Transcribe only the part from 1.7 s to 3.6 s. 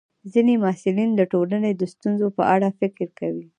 د ستونزو په اړه فکر کوي.